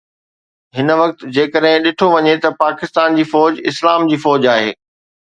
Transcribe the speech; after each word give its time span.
هن 0.77 0.87
وقت 1.01 1.25
جيڪڏهن 1.35 1.83
ڏٺو 1.87 2.07
وڃي 2.13 2.33
ته 2.45 2.51
پاڪستان 2.63 3.19
جي 3.19 3.25
فوج 3.33 3.61
اسلام 3.73 4.07
جي 4.13 4.19
فوج 4.25 4.49
آهي 4.55 4.73